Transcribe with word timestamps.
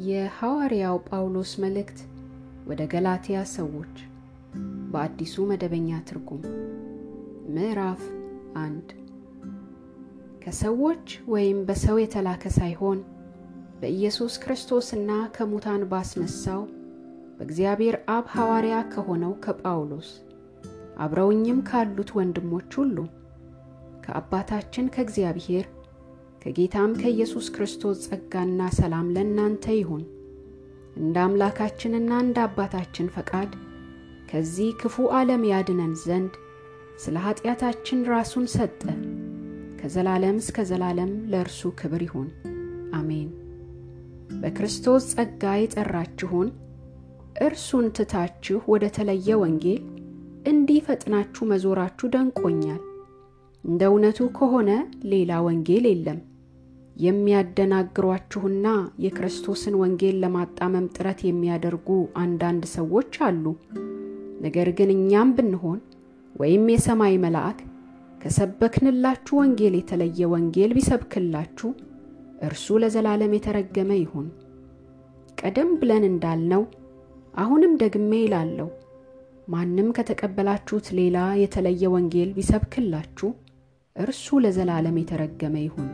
የሐዋርያው 0.00 0.96
ጳውሎስ 1.06 1.50
መልእክት 1.58 1.98
ወደ 2.68 2.82
ገላትያ 2.92 3.38
ሰዎች። 3.52 3.94
በአዲሱ 4.92 5.44
መደበኛ 5.50 5.98
ትርጉም 6.08 6.42
ምዕራፍ 7.54 8.02
አንድ። 8.62 8.88
ከሰዎች 10.44 11.04
ወይም 11.28 11.58
በሰው 11.68 11.98
የተላከ 12.00 12.52
ሳይሆን 12.56 13.00
በኢየሱስ 13.80 14.34
ክርስቶስና 14.38 15.10
ከሙታን 15.36 15.84
ባስነሳው 15.90 16.62
በእግዚአብሔር 17.36 17.98
አብ 18.08 18.26
ሐዋርያ 18.36 18.78
ከሆነው 18.94 19.34
ከጳውሎስ 19.44 20.08
አብረውኝም 20.98 21.60
ካሉት 21.68 22.12
ወንድሞች 22.18 22.70
ሁሉ 22.76 22.96
ከአባታችን 24.04 24.90
ከእግዚአብሔር 24.94 25.66
ከጌታም 26.42 26.92
ከኢየሱስ 27.00 27.46
ክርስቶስ 27.54 27.98
ጸጋና 28.06 28.68
ሰላም 28.76 29.08
ለእናንተ 29.14 29.64
ይሁን። 29.76 30.04
እንደ 31.00 31.16
አምላካችንና 31.24 32.12
እንደ 32.24 32.38
አባታችን 32.46 33.10
ፈቃድ 33.16 33.50
ከዚህ 34.30 34.70
ክፉ 34.80 35.06
ዓለም 35.18 35.42
ያድነን 35.50 35.92
ዘንድ 36.04 36.32
ስለ 37.02 37.16
ኀጢአታችን 37.24 38.00
ራሱን 38.12 38.46
ሰጠ። 38.54 38.80
ከዘላለም 39.80 40.38
እስከ 40.42 40.64
ዘላለም 40.70 41.12
ለእርሱ 41.32 41.70
ክብር 41.78 42.02
ይሁን፣ 42.06 42.28
አሜን። 42.98 43.28
በክርስቶስ 44.40 45.04
ጸጋ 45.12 45.52
የጠራችሁን 45.58 46.48
እርሱን 47.42 47.86
ትታችሁ 47.96 48.60
ወደ 48.72 48.84
ተለየ 48.96 49.38
ወንጌል 49.42 49.82
እንዲህ 50.46 50.80
ፈጥናችሁ 50.86 51.42
መዞራችሁ 51.50 52.08
ደንቆኛል። 52.14 52.82
እንደ 53.64 53.82
እውነቱ 53.90 54.28
ከሆነ 54.36 54.70
ሌላ 55.10 55.32
ወንጌል 55.46 55.86
የለም። 55.90 56.20
የሚያደናግሯችሁና 57.00 58.66
የክርስቶስን 59.04 59.74
ወንጌል 59.80 60.16
ለማጣመም 60.22 60.86
ጥረት 60.96 61.20
የሚያደርጉ 61.26 61.88
አንዳንድ 62.22 62.64
ሰዎች 62.74 63.14
አሉ። 63.26 63.44
ነገር 64.40 64.68
ግን 64.78 64.90
እኛም 64.96 65.30
ብንሆን 65.36 65.78
ወይም 66.34 66.64
የሰማይ 66.72 67.14
መልአክ 67.24 67.58
ከሰበክንላችሁ 68.20 69.34
ወንጌል 69.40 69.74
የተለየ 69.78 70.28
ወንጌል 70.32 70.72
ቢሰብክላችሁ 70.76 71.70
እርሱ 72.40 72.78
ለዘላለም 72.82 73.32
የተረገመ 73.36 73.90
ይሁን። 74.00 74.28
ቀደም 75.38 75.70
ብለን 75.80 76.04
እንዳልነው 76.10 76.62
አሁንም 77.34 77.72
ደግሜ 77.82 78.12
ይላለሁ፣ 78.22 78.68
ማንም 79.48 79.88
ከተቀበላችሁት 79.96 80.88
ሌላ 80.98 81.18
የተለየ 81.42 81.84
ወንጌል 81.94 82.30
ቢሰብክላችሁ 82.36 83.30
እርሱ 83.96 84.38
ለዘላለም 84.44 84.98
የተረገመ 85.00 85.56
ይሁን። 85.64 85.88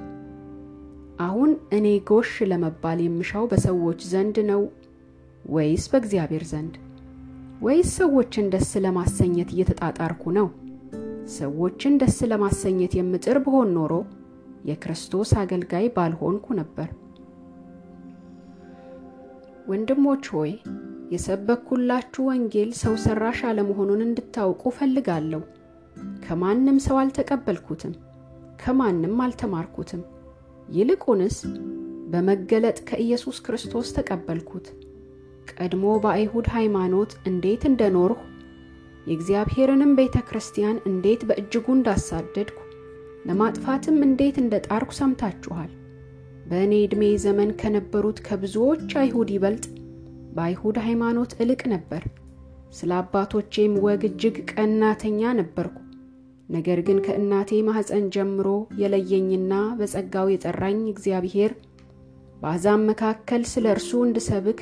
አሁን 1.20 1.50
እኔ 1.72 1.86
ጎሽ 2.08 2.30
ለመባል 2.50 2.98
የምሻው 3.02 3.44
በሰዎች 3.50 4.00
ዘንድ 4.10 4.36
ነው 4.50 4.62
ወይስ 5.44 5.84
በእግዚአብሔር 5.92 6.44
ዘንድ? 6.50 6.74
ወይስ 7.60 7.90
ሰዎችን 7.98 8.50
ደስ 8.54 8.70
ለማሰኘት 8.84 9.50
እየተጣጣርኩ 9.54 10.22
ነው? 10.38 10.48
ሰዎችን 11.36 11.94
ደስ 12.02 12.18
ለማሰኘት 12.32 12.92
የምጥር 12.98 13.38
ብሆን 13.44 13.70
ኖሮ 13.76 13.92
የክርስቶስ 14.66 15.30
አገልጋይ 15.42 15.86
ባልሆንኩ 15.96 16.46
ነበር። 16.60 16.88
ወንድሞች 19.68 20.26
ሆይ 20.34 20.52
የሰበኩላችሁ 21.12 22.22
ወንጌል 22.30 22.70
ሰው 22.82 22.94
ሰራሽ 23.04 23.40
አለመሆኑን 23.50 24.04
እንድታውቁ 24.06 24.72
ፈልጋለሁ። 24.78 25.42
ከማንም 26.24 26.78
ሰው 26.86 26.96
አልተቀበልኩትም፣ 27.02 27.94
ከማንም 28.62 29.16
አልተማርኩትም። 29.24 30.02
ይልቁንስ 30.68 31.36
በመገለጥ 32.10 32.78
ከኢየሱስ 32.88 33.36
ክርስቶስ 33.46 33.88
ተቀበልኩት። 33.96 34.66
ቀድሞ 35.52 35.84
በአይሁድ 36.04 36.46
ሃይማኖት 36.54 37.12
እንዴት 37.30 37.62
እንደኖርሁ 37.70 38.18
የእግዚአብሔርንም 39.06 39.92
ቤተ 39.98 40.16
ክርስቲያን 40.28 40.78
እንዴት 40.90 41.20
በእጅጉ 41.28 41.66
እንዳሳደድኩ 41.74 42.58
ለማጥፋትም 43.26 43.98
እንዴት 44.06 44.36
እንደ 44.42 44.54
ጣርኩ 44.66 44.90
ሰምታችኋል። 44.98 45.70
በእኔ 46.48 46.72
ዕድሜ 46.82 47.04
ዘመን 47.24 47.50
ከነበሩት 47.60 48.18
ከብዙዎች 48.26 48.90
አይሁድ 49.00 49.30
ይበልጥ 49.34 49.64
በአይሁድ 50.36 50.76
ሃይማኖት 50.86 51.32
እልቅ 51.42 51.62
ነበር። 51.74 52.02
ስለ 52.72 52.92
አባቶቼም 53.00 53.74
ወግ 53.84 54.02
እጅግ 54.08 54.36
ቀናተኛ 54.52 55.32
ነበርኩ። 55.38 55.76
ነገር 56.48 56.78
ግን 56.86 56.98
ከእናቴ 57.06 57.50
ማኅፀን 57.66 58.04
ጀምሮ 58.14 58.48
የለየኝና 58.80 59.52
በጸጋው 59.78 60.26
የጠራኝ 60.32 60.80
እግዚአብሔር 60.92 61.52
በአሕዛብ 62.40 62.80
መካከል 62.90 63.42
ስለ 63.52 63.66
እርሱ 63.74 63.90
እንድሰብክ 64.06 64.60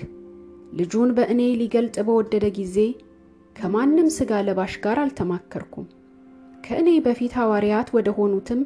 ልጁን 0.78 1.10
በእኔ 1.16 1.40
ሊገልጥ 1.60 1.96
በወደደ 2.06 2.46
ጊዜ 2.58 2.76
ከማንም 3.56 4.08
ሥጋ 4.16 4.40
ለባሽ 4.46 4.74
ጋር 4.84 4.98
አልተማከርኩም። 5.02 5.86
ከእኔ 6.64 6.88
በፊት 7.04 7.32
ሐዋርያት 7.38 7.88
ወደ 7.96 8.08
ሆኑትም 8.18 8.60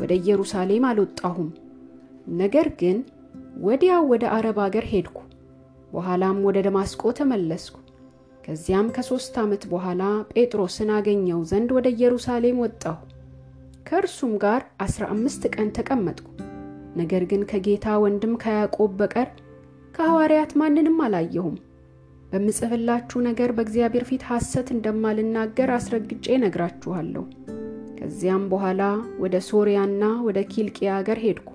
ወደ 0.00 0.12
ኢየሩሳሌም 0.20 0.84
አልወጣሁም። 0.88 1.48
ነገር 2.40 2.66
ግን 2.80 2.98
ወዲያው 3.62 4.02
ወደ 4.12 4.24
አረብ 4.34 4.58
አገር 4.64 4.86
ሄድኩ። 4.90 5.18
በኋላም 5.92 6.38
ወደ 6.46 6.58
ደማስቆ 6.66 7.12
ተመለስኩ። 7.18 7.76
ከዚያም 8.48 8.86
ከሦስት 8.96 9.34
ዓመት 9.40 9.62
በኋላ 9.70 10.02
ጴጥሮስን 10.32 10.90
አገኘው 10.94 11.40
ዘንድ 11.50 11.70
ወደ 11.76 11.86
ኢየሩሳሌም 11.94 12.60
ወጣሁ። 12.62 12.96
ከእርሱም 13.86 14.32
ጋር 14.44 14.62
አስራ 14.84 15.04
አምስት 15.14 15.42
ቀን 15.54 15.68
ተቀመጥኩ። 15.76 16.28
ነገር 16.96 17.24
ግን 17.30 17.42
ከጌታ 17.50 17.96
ወንድም 18.04 18.32
ከያዕቆብ 18.42 18.94
በቀር 19.00 19.28
ከሐዋርያት 19.94 20.54
ማንንም 20.60 20.96
አላየሁም። 21.06 21.56
በምጽፍላችሁ 22.32 23.18
ነገር 23.28 23.52
በእግዚአብሔር 23.56 24.06
ፊት 24.08 24.24
ሐሰት 24.30 24.68
እንደማልናገር 24.76 25.70
አስረግጬ 25.76 26.40
ነግራችኋለሁ። 26.42 27.24
ከዚያም 28.00 28.44
በኋላ 28.50 28.82
ወደ 29.18 29.36
ሶርያና 29.48 30.02
ወደ 30.26 30.40
ኪልቅያ 30.50 30.98
አገር 30.98 31.20
ሄድኩ። 31.24 31.48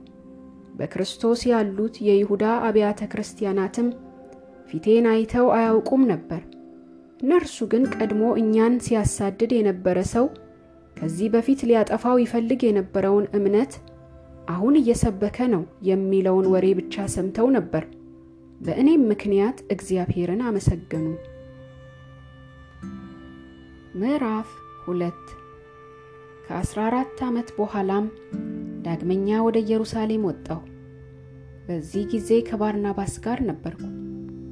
በክርስቶስ 0.75 1.41
ያሉት 1.51 1.97
የይሁዳ 2.07 2.45
አብያተ 2.67 3.03
ክርስቲያናትም 3.11 3.89
ፊቴን 4.69 5.07
አይተው 5.11 5.47
አያውቁም 5.57 6.03
ነበር። 6.11 6.41
እነርሱ 7.23 7.65
ግን 7.71 7.83
ቀድሞ 7.95 8.21
እኛን 8.39 8.73
ሲያሳድድ 8.85 9.51
የነበረ 9.55 9.99
ሰው 10.13 10.25
ከዚህ 10.97 11.27
በፊት 11.33 11.59
ሊያጠፋው 11.69 12.17
ይፈልግ 12.21 12.61
የነበረውን 12.65 13.25
እምነት 13.37 13.73
አሁን 14.47 14.73
እየሰበከ 14.79 15.37
ነው 15.53 15.61
የሚለውን 15.89 16.47
ወሬ 16.53 16.65
ብቻ 16.79 17.05
ሰምተው 17.13 17.47
ነበር። 17.57 17.83
በእኔም 18.61 19.03
ምክንያት 19.11 19.57
እግዚአብሔርን 19.73 20.41
አመሰገኑ። 20.47 21.05
ምዕራፍ 23.95 24.49
ሁለት 24.85 25.23
ከአስራ 26.45 26.79
አራት 26.87 27.19
ዓመት 27.27 27.49
በኋላም 27.57 28.05
ዳግመኛ 28.85 29.37
ወደ 29.45 29.57
ኢየሩሳሌም 29.63 30.25
ወጣሁ። 30.29 30.61
በዚህ 31.67 32.03
ጊዜ 32.13 32.29
ከባርናባስ 32.47 33.15
ጋር 33.25 33.41
ነበርኩ። 33.49 33.83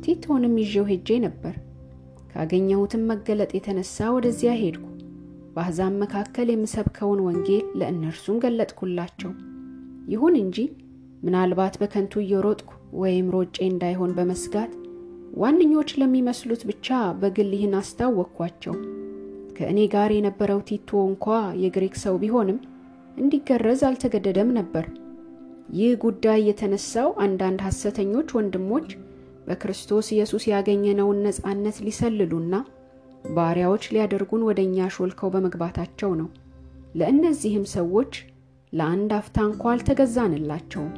ቲቶንም 0.06 0.56
ይዤው 0.62 0.86
ሄጄ 0.92 1.20
ነበር። 1.26 1.56
ካገኘሁትም 2.32 3.04
መገለጥ 3.12 3.52
የተነሳ 3.54 4.10
ወደዚያ 4.16 4.52
ሄድኩ። 4.60 4.86
በአሕዛብ 5.56 5.94
መካከል 6.04 6.48
የምሰብከውን 6.52 7.20
ወንጌል 7.26 7.66
ለእነርሱም 7.80 8.38
ገለጥኩላቸው። 8.44 9.32
ይሁን 10.12 10.36
እንጂ 10.42 10.58
ምናልባት 11.24 11.74
በከንቱ 11.82 12.14
እየሮጥኩ 12.22 12.70
ወይም 13.02 13.28
ሮጬ 13.36 13.58
እንዳይሆን 13.68 14.16
በመስጋት 14.18 14.72
ዋነኞች 15.38 15.90
ለሚመስሉት 16.00 16.62
ብቻ 16.70 16.88
በግል 17.20 17.52
ይህን 17.56 17.76
አስታወቅኳቸው። 17.80 18.74
ከእኔ 19.58 19.80
ጋር 19.94 20.12
የነበረው 20.16 20.60
ቲቶ 20.70 20.90
እንኳ 21.10 21.26
የግሪክ 21.64 21.96
ሰው 22.04 22.16
ቢሆንም 22.24 22.58
እንዲገረዝ 23.18 23.82
አልተገደደም 23.88 24.50
ነበር። 24.58 24.86
ይህ 25.74 25.92
ጉዳይ 26.04 26.40
የተነሳው 26.48 27.10
አንዳንድ 27.26 27.60
ሐሰተኞች 27.68 28.30
ወንድሞች 28.38 28.88
በክርስቶስ 29.52 30.08
ኢየሱስ 30.16 30.44
ያገኘነውን 30.52 31.18
ነፃነት 31.26 31.78
ሊሰልሉና 31.86 32.56
ባሪያዎች 33.30 33.84
ሊያደርጉን 33.94 34.46
ወደ 34.48 34.60
እኛ 34.68 34.88
ሾልከው 34.96 35.32
በመግባታቸው 35.34 36.12
ነው። 36.20 36.30
ለእነዚህም 36.96 37.66
ሰዎች 37.74 38.14
ለአንድ 38.74 39.12
አፍታ 39.18 39.38
እንኳ 39.48 39.64
አልተገዛንላቸውም። 39.72 40.94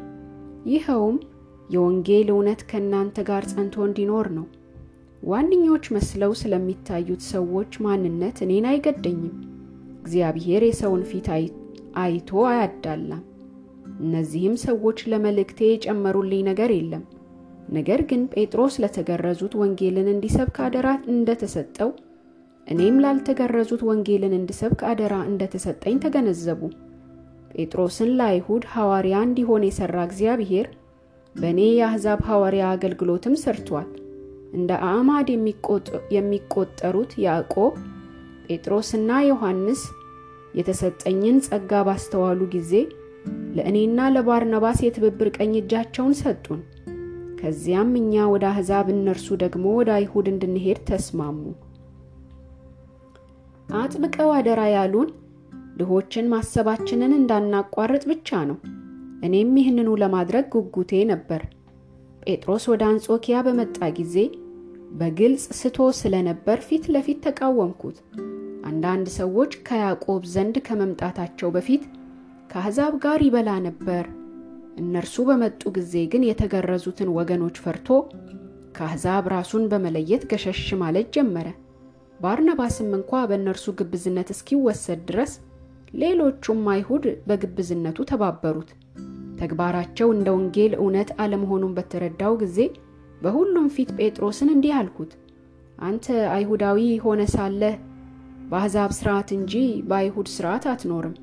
ይኸውም 0.72 1.18
የወንጌል 1.70 2.28
እውነት 2.34 2.62
ከእናንተ 2.70 3.18
ጋር 3.30 3.44
ጸንቶ 3.52 3.76
እንዲኖር 3.88 4.28
ነው። 4.38 4.46
ዋነኞች 5.24 5.86
መስለው 5.96 6.32
ስለሚታዩት 6.40 7.22
ሰዎች 7.34 7.74
ማንነት 7.86 8.40
እኔን 8.46 8.66
አይገደኝም። 8.72 9.36
እግዚአብሔር 10.00 10.64
የሰውን 10.68 11.04
ፊት 11.12 11.28
አይቶ 12.04 12.30
አያዳላም። 12.52 13.24
እነዚህም 14.00 14.56
ሰዎች 14.66 15.00
ለመልእክቴ 15.12 15.60
የጨመሩልኝ 15.70 16.42
ነገር 16.50 16.72
የለም። 16.76 17.04
ነገር 17.70 18.02
ግን 18.10 18.22
ጴጥሮስ 18.34 18.74
ለተገረዙት 18.84 19.54
ወንጌልን 19.62 20.08
እንዲሰብክ 20.14 20.58
አደራ 20.66 20.88
እንደተሰጠው 21.14 21.90
እኔም 22.68 22.98
ላልተገረዙት 23.04 23.82
ወንጌልን 23.88 24.34
እንድሰብክ 24.38 24.82
አደራ 24.90 25.16
እንደተሰጠኝ 25.30 25.96
ተገነዘቡ። 26.04 26.62
ጴጥሮስን 27.56 28.12
ለአይሁድ 28.20 28.64
ሐዋርያ 28.74 29.16
እንዲሆን 29.28 29.66
የሠራ 29.68 29.98
እግዚአብሔር 30.08 30.68
በእኔ 31.36 31.60
የአሕዛብ 31.72 32.20
ሐዋርያ 32.30 32.64
አገልግሎትም 32.74 33.36
ሰርቷል። 33.44 33.90
እንደ 34.54 34.72
አዕማድ 34.90 35.28
የሚቆጠሩት 36.16 37.12
ያዕቆብ፣ 37.26 37.76
ጴጥሮስና 38.48 39.12
ዮሐንስ 39.28 39.82
የተሰጠኝን 40.54 41.38
ጸጋ 41.48 41.82
ባስተዋሉ 41.88 42.42
ጊዜ 42.56 42.74
ለእኔና 43.58 44.00
ለባርናባስ 44.16 44.80
የትብብር 44.86 45.30
ቀኝ 45.38 45.54
እጃቸውን 45.60 46.16
ሰጡን። 46.22 46.62
ከዚያም 47.44 47.90
እኛ 48.00 48.26
ወደ 48.32 48.44
አሕዛብ 48.50 48.88
እነርሱ 48.92 49.28
ደግሞ 49.42 49.64
ወደ 49.80 49.90
አይሁድ 49.96 50.28
እንድንሄድ 50.32 50.78
ተስማሙ። 50.90 51.40
አጥብቀው 53.78 54.30
አደራ 54.36 54.62
ያሉን 54.74 55.10
ድሆችን 55.78 56.30
ማሰባችንን 56.34 57.18
እንዳናቋርጥ 57.18 58.04
ብቻ 58.12 58.40
ነው። 58.50 58.58
እኔም 59.24 59.52
ይህንኑ 59.60 59.90
ለማድረግ 60.02 60.48
ጉጉቴ 60.56 61.04
ነበር። 61.12 61.44
ጴጥሮስ 62.26 62.66
ወደ 62.72 62.84
አንጾኪያ 62.92 63.38
በመጣ 63.48 63.78
ጊዜ 64.00 64.16
በግልጽ 64.94 65.46
ስቶ 65.60 65.90
ስለነበር 66.00 66.58
ፊት 66.68 66.86
ለፊት 66.96 67.22
ተቃወምኩት። 67.28 68.00
አንዳንድ 68.66 69.08
ሰዎች 69.20 69.54
ከያዕቆብ 69.68 70.24
ዘንድ 70.34 70.58
ከመምጣታቸው 70.68 71.50
በፊት 71.56 71.86
ከአሕዛብ 72.52 72.94
ጋር 73.04 73.22
ይበላ 73.28 73.52
ነበር። 73.66 74.06
እነርሱ 74.78 75.16
በመጡ 75.28 75.62
ጊዜ 75.76 75.94
ግን 76.12 76.24
የተገረዙትን 76.28 77.10
ወገኖች 77.18 77.58
ፈርቶ 77.64 77.88
ከአሕዛብ 78.78 79.26
ራሱን 79.34 79.66
በመለየት 79.72 80.24
ገሸሽ 80.32 80.62
ማለት 80.82 81.08
ጀመረ። 81.16 81.48
ባርናባስም 82.20 82.90
እንኳ 82.98 83.12
በእነርሱ 83.30 83.66
ግብዝነት 83.80 84.30
እስኪወሰድ 84.34 85.02
ድረስ 85.10 85.34
ሌሎቹም 86.02 86.64
አይሁድ 86.74 87.06
በግብዝነቱ 87.28 88.06
ተባበሩት። 88.12 88.70
ተግባራቸው 89.40 90.08
እንደ 90.16 90.28
ወንጌል 90.36 90.74
እውነት 90.80 91.10
አለመሆኑን 91.24 91.76
በተረዳው 91.78 92.34
ጊዜ 92.44 92.58
በሁሉም 93.22 93.68
ፊት 93.76 93.92
ጴጥሮስን 94.00 94.50
እንዲህ 94.54 94.74
አልኩት፣ 94.80 95.12
አንተ 95.82 96.06
አይሁዳዊ 96.34 96.80
ሆነ 97.06 97.22
ሳለህ 97.34 97.76
በአሕዛብ 98.50 98.92
ሥርዓት 98.98 99.30
እንጂ 99.38 99.54
በአይሁድ 99.90 100.28
ሥርዓት 100.34 100.66
አትኖርም። 100.72 101.16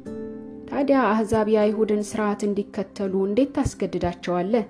ታዲያ 0.71 0.99
አሕዛብ 1.07 1.47
የአይሁድን 1.53 2.03
ሥርዓት 2.09 2.41
እንዲከተሉ 2.47 3.15
እንዴት 3.27 3.51
ታስገድዳቸዋለህ? 3.57 4.65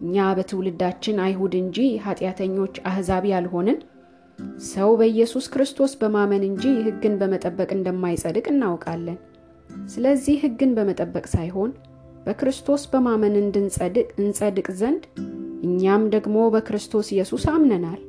እኛ 0.00 0.26
በትውልዳችን 0.36 1.16
አይሁድ 1.24 1.54
እንጂ 1.60 1.76
ኃጢአተኞች 2.04 2.74
አሕዛብ 2.90 3.24
ያልሆንን 3.32 3.78
ሰው 4.68 4.90
በኢየሱስ 5.00 5.46
ክርስቶስ 5.54 5.92
በማመን 6.00 6.42
እንጂ 6.48 6.64
ሕግን 6.86 7.14
በመጠበቅ 7.20 7.70
እንደማይጸድቅ 7.76 8.46
እናውቃለን። 8.52 9.18
ስለዚህ 9.88 10.36
ሕግን 10.44 10.70
በመጠበቅ 10.76 11.24
ሳይሆን 11.34 11.70
በክርስቶስ 12.26 12.82
በማመን 12.92 13.34
እንጸድቅ 14.20 14.68
ዘንድ 14.80 15.04
እኛም 15.66 16.02
ደግሞ 16.14 16.36
በክርስቶስ 16.54 17.08
ኢየሱስ 17.14 17.44
አምነናል። 17.52 18.00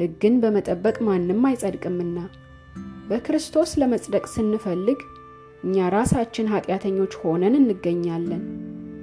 ሕግን 0.00 0.34
በመጠበቅ 0.42 0.96
ማንም 1.06 1.42
አይጸድቅምና 1.48 2.18
በክርስቶስ 3.08 3.70
ለመጽደቅ 3.80 4.24
ስንፈልግ 4.34 5.00
እኛ 5.64 5.88
ራሳችን 5.94 6.50
ኃጢአተኞች 6.52 7.14
ሆነን 7.22 7.54
እንገኛለን። 7.60 8.42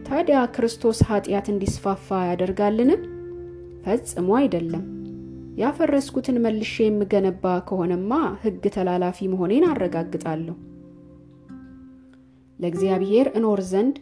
ታዲያ 0.07 0.37
ክርስቶስ 0.55 0.99
ኃጢአት 1.09 1.47
እንዲስፋፋ 1.53 2.07
ያደርጋልን? 2.29 2.91
ፈጽሞ 3.83 4.29
አይደለም። 4.39 4.85
ያፈረስኩትን 5.57 6.37
መልሼ 6.43 6.75
የምገነባ 6.85 7.53
ከሆነማ 7.67 8.11
ሕግ 8.43 8.63
ተላላፊ 8.75 9.27
መሆኔን 9.31 9.63
አረጋግጣለሁ። 9.69 10.55
ለእግዚአብሔር 12.59 13.27
እኖር 13.37 13.61
ዘንድ 13.71 13.95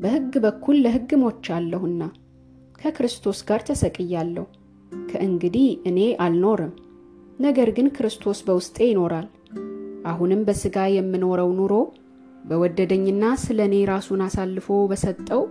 በሕግ 0.00 0.32
በኩል 0.44 0.76
ለሕግ 0.84 1.10
ሞቻለሁና 1.22 2.02
ከክርስቶስ 2.80 3.38
ጋር 3.48 3.60
ተሰቅያለሁ። 3.68 4.44
ከእንግዲህ 5.10 5.68
እኔ 5.90 5.98
አልኖርም፣ 6.24 6.74
ነገር 7.40 7.68
ግን 7.76 7.88
ክርስቶስ 7.96 8.38
በውስጤ 8.46 8.76
ይኖራል። 8.88 9.26
አሁንም 10.06 10.40
በሥጋ 10.48 10.78
የምኖረው 10.92 11.50
ኑሮ 11.58 11.74
በወደደኝና 12.44 13.24
ስለ 13.42 13.60
እኔ 13.68 13.76
ራሱን 13.90 14.20
አሳልፎ 14.26 14.76
በሰጠው 14.90 15.42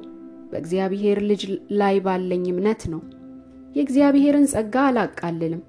በእግዚአብሔር 0.51 1.19
ልጅ 1.29 1.41
ላይ 1.79 1.95
ባለኝ 2.05 2.45
እምነት 2.51 2.83
ነው። 2.93 3.01
የእግዚአብሔርን 3.75 4.45
ጸጋ 4.51 4.75
አላቃልልም። 4.89 5.63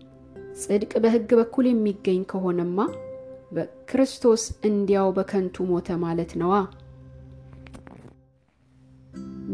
ጽድቅ 0.60 0.92
በሕግ 1.02 1.30
በኩል 1.40 1.66
የሚገኝ 1.68 2.20
ከሆነማ 2.30 2.78
በክርስቶስ 3.52 4.42
እንዲያው 4.68 5.08
በከንቱ 5.16 5.66
ሞተ 5.70 5.98
ማለት 6.04 6.32
ነዋ። 6.40 6.54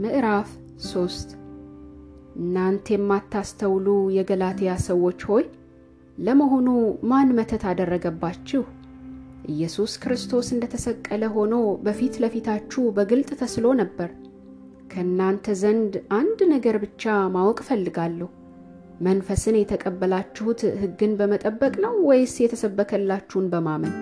ምዕራፍ 0.02 0.48
ሶስት 0.86 1.28
እናንተ 2.38 2.86
የማታስተውሉ 2.94 3.86
የገላትያ 4.16 4.72
ሰዎች 4.86 5.20
ሆይ 5.28 5.44
ለመሆኑ 6.18 6.68
ማን 7.10 7.28
መተት 7.38 7.62
አደረገባችሁ? 7.70 8.62
ኢየሱስ 9.44 9.92
ክርስቶስ 10.02 10.46
እንደተሰቀለ 10.54 11.24
ሆኖ 11.34 11.54
በፊት 11.84 12.14
ለፊታችሁ 12.22 12.82
በግልጥ 12.96 13.30
ተስሎ 13.40 13.66
ነበር። 13.80 14.10
ከእናንተ 14.92 15.54
ዘንድ 15.60 15.92
አንድ 16.18 16.40
ነገር 16.52 16.76
ብቻ 16.84 17.02
ማወቅ 17.34 17.58
እፈልጋለሁ። 17.64 18.28
መንፈስን 19.00 19.56
የተቀበላችሁት 19.58 20.60
ሕግን 20.82 21.12
በመጠበቅ 21.20 21.74
ነው 21.84 21.94
ወይስ 22.08 22.34
የተሰበከላችሁን 22.42 23.46
በማመን? 23.52 23.94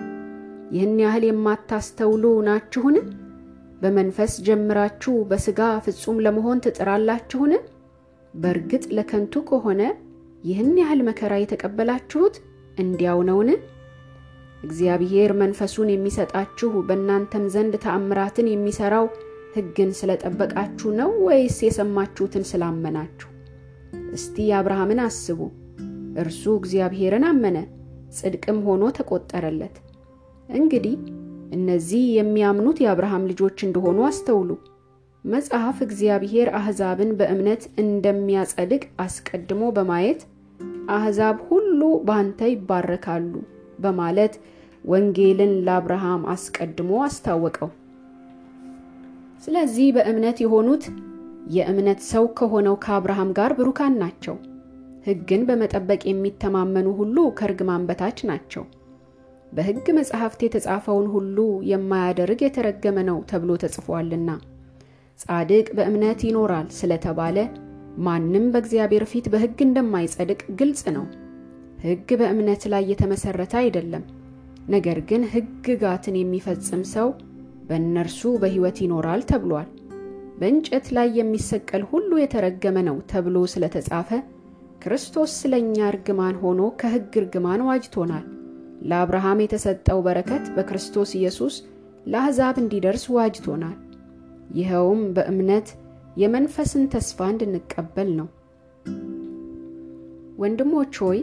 ይህን 0.71 0.95
ያህል 1.03 1.23
የማታስተውሉ 1.27 2.25
ናችሁን? 2.47 2.97
በመንፈስ 3.81 4.33
ጀምራችሁ 4.47 5.15
በሥጋ 5.31 5.61
ፍጹም 5.85 6.17
ለመሆን 6.25 6.63
ትጥራላችሁን? 6.65 7.53
በእርግጥ 8.33 8.85
ለከንቱ 8.97 9.43
ከሆነ 9.49 9.81
ይህን 10.43 10.71
ያህል 10.81 11.01
መከራ 11.09 11.33
የተቀበላችሁት 11.41 12.35
እንዲያው 12.77 13.19
ነውን? 13.27 13.49
እግዚአብሔር 14.63 15.31
መንፈሱን 15.39 15.89
የሚሰጣችሁ 15.91 16.71
በእናንተም 16.87 17.45
ዘንድ 17.53 17.73
ተአምራትን 17.83 18.47
የሚሠራው 18.51 19.05
ሕግን 19.55 19.89
ስለጠበቃችሁ 19.97 20.89
ነው 20.99 21.09
ወይስ 21.25 21.57
የሰማችሁትን 21.65 22.45
ስላመናችሁ? 22.51 23.29
እስቲ 24.13 24.45
አብርሃምን 24.57 25.01
አስቡ። 25.05 25.39
እርሱ 26.21 26.43
እግዚአብሔርን 26.59 27.25
አመነ፣ 27.29 27.57
ጽድቅም 28.17 28.59
ሆኖ 28.67 28.83
ተቆጠረለት። 28.97 29.75
እንግዲህ 30.49 30.95
እነዚህ 31.55 32.03
የሚያምኑት 32.17 32.77
የአብርሃም 32.83 33.27
ልጆች 33.31 33.57
እንደሆኑ 33.67 33.99
አስተውሉ። 34.07 34.49
መጽሐፍ 35.23 35.77
እግዚአብሔር 35.85 36.47
አሕዛብን 36.59 37.11
በእምነት 37.19 37.63
እንደሚያጸድቅ 37.83 38.83
አስቀድሞ 38.99 39.63
በማየት 39.77 40.21
አሕዛብ 40.93 41.37
ሁሉ 41.49 41.81
በአንተ 42.07 42.49
ይባረካሉ 42.53 43.33
በማለት 43.79 44.33
ወንጌልን 44.83 45.51
ለአብርሃም 45.65 46.23
አስቀድሞ 46.33 46.91
አስታወቀው። 47.05 47.69
ስለዚህ 49.43 49.87
በእምነት 49.95 50.37
የሆኑት 50.43 50.83
የእምነት 51.53 52.01
ሰው 52.11 52.25
ከሆነው 52.37 52.75
ከአብርሃም 52.83 53.31
ጋር 53.37 53.51
ብሩካን 53.57 53.95
ናቸው። 54.03 54.35
ሕግን 55.07 55.41
በመጠበቅ 55.47 56.01
የሚተማመኑ 56.07 56.87
ሁሉ 56.99 57.17
ከርግማን 57.39 57.87
በታች 57.87 58.19
ናቸው። 58.29 58.63
በሕግ 59.51 59.87
መጽሐፍት 59.97 60.41
የተጻፈውን 60.45 61.07
ሁሉ 61.15 61.37
የማያደርግ 61.71 62.39
የተረገመ 62.43 62.97
ነው 63.09 63.17
ተብሎ 63.31 63.51
ተጽፏልና። 63.63 64.29
ጻድቅ 65.19 65.67
በእምነት 65.77 66.21
ይኖራል 66.27 66.67
ስለተባለ 66.77 67.37
ማንም 68.03 68.45
በእግዚአብሔር 68.53 69.03
ፊት 69.11 69.25
በሕግ 69.33 69.59
እንደማይጸድቅ 69.65 70.41
ግልጽ 70.59 70.83
ነው። 70.95 71.05
ሕግ 71.83 72.09
በእምነት 72.19 72.63
ላይ 72.73 72.83
የተመሠረተ 72.91 73.53
አይደለም። 73.61 74.03
ነገር 74.71 74.99
ግን 75.09 75.23
ሕግጋትን 75.31 76.15
የሚፈጽም 76.19 76.83
ሰው 76.93 77.07
በእነርሱ 77.67 78.21
በሕይወት 78.41 78.77
ይኖራል 78.83 79.21
ተብሏል። 79.29 79.69
በእንጨት 80.39 80.85
ላይ 80.95 81.07
የሚሰቀል 81.17 81.83
ሁሉ 81.91 82.11
የተረገመ 82.19 82.77
ነው 82.87 82.97
ተብሎ 83.11 83.37
ስለተጻፈ 83.53 84.09
ክርስቶስ 84.83 85.31
ስለ 85.41 85.53
እኛ 85.63 85.77
እርግማን 85.89 86.35
ሆኖ 86.41 86.61
ከሕግ 86.79 87.13
እርግማን 87.21 87.61
ዋጅቶናል። 87.69 88.25
ለአብርሃም 88.83 89.43
የተሰጠው 89.43 89.99
በረከት 90.07 90.45
በክርስቶስ 90.55 91.11
ኢየሱስ 91.19 91.55
ለአሕዛብ 92.07 92.55
እንዲደርስ 92.63 93.05
ዋጅቶናል። 93.17 93.77
ይኸውም 94.55 95.01
በእምነት 95.15 95.67
የመንፈስን 96.17 96.83
ተስፋ 96.93 97.27
እንድንቀበል 97.31 98.09
ነው። 98.17 98.27
ወንድሞች 100.37 100.93
ሆይ 101.03 101.19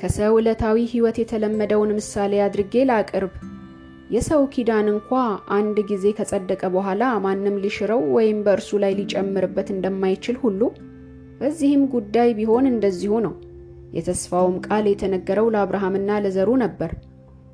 ከሰው 0.00 0.34
ዕለታዊ 0.38 0.76
ሕይወት 0.92 1.16
የተለመደውን 1.20 1.90
ምሳሌ 1.96 2.34
አድርጌ 2.44 2.84
ላቅርብ። 2.90 3.32
የሰው 4.10 4.42
ኪዳን 4.54 4.86
እንኳ 4.92 5.10
አንድ 5.56 5.76
ጊዜ 5.90 6.06
ከጸደቀ 6.18 6.62
በኋላ 6.74 7.02
ማንም 7.24 7.58
ሊሽረው 7.64 8.02
ወይም 8.16 8.38
በእርሱ 8.46 8.78
ላይ 8.82 8.92
ሊጨምርበት 9.00 9.68
እንደማይችል 9.74 10.38
ሁሉ 10.44 10.60
በዚህም 11.40 11.82
ጉዳይ 11.92 12.30
ቢሆን 12.38 12.64
እንደዚሁ 12.70 13.12
ነው። 13.26 13.34
የተስፋውም 13.96 14.56
ቃል 14.66 14.84
የተነገረው 14.90 15.46
ለአብርሃምና 15.54 16.18
ለዘሩ 16.24 16.50
ነበር። 16.64 16.90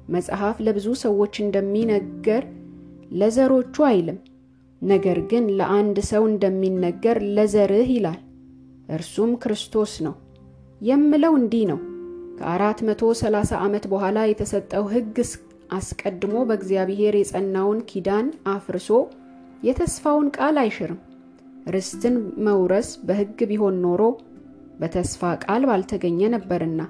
መጽሐፍ 0.08 0.56
ለብዙ 0.66 0.88
ሰዎች 1.04 1.34
እንደሚነገር 1.44 2.42
ለዘሮቹ 3.12 3.76
አይልም። 3.88 4.18
ነገር 4.82 5.18
ግን 5.30 5.44
ለአንድ 5.58 5.98
ሰው 6.10 6.22
እንደሚነገር 6.30 7.18
ለዘርህ 7.36 7.90
ይላል፣ 7.94 8.20
እርሱም 8.90 9.30
ክርስቶስ 9.42 9.92
ነው። 10.06 10.14
የምለው 10.80 11.34
እንዲህ 11.40 11.64
ነው። 11.70 11.78
ከአራት 12.38 12.78
መቶ 12.86 13.02
ሰላሳ 13.20 13.50
ዓመት 13.64 13.84
በኋላ 13.92 14.18
የተሰጠው 14.26 14.84
ሕግ 14.92 15.16
አስቀድሞ 15.76 16.34
በእግዚአብሔር 16.48 17.14
የጸናውን 17.18 17.78
ኪዳን 17.90 18.26
አፍርሶ 18.52 18.88
የተስፋውን 19.62 20.28
ቃል 20.36 20.56
አይሽርም። 20.62 21.00
ርስትን 21.68 22.16
መውረስ 22.46 22.88
በሕግ 23.06 23.38
ቢሆን 23.50 23.76
ኖሮ 23.84 24.02
በተስፋ 24.80 25.32
ቃል 25.44 25.62
ባልተገኘ 25.68 26.20
ነበርና፣ 26.34 26.80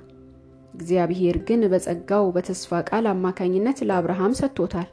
እግዚአብሔር 0.75 1.37
ግን 1.49 1.61
በጸጋው 1.73 2.27
በተስፋ 2.37 2.81
ቃል 2.91 3.07
አማካኝነት 3.13 3.79
ለአብርሃም 3.89 4.37
ሰጥቶታል። 4.41 4.89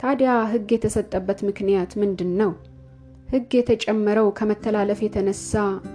ታዲያ 0.00 0.32
ሕግ 0.52 0.68
የተሰጠበት 0.74 1.40
ምክንያት 1.48 1.92
ምንድን 2.02 2.32
ነው? 2.40 2.50
ሕግ 3.28 3.50
የተጨመረው 3.56 4.28
ከመተላለፍ 4.38 5.00
የተነሳ 5.04 5.52